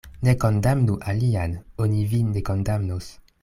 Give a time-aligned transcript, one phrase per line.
[0.27, 1.53] Ne kondamnu alian,
[1.87, 3.15] oni vin ne kondamnos.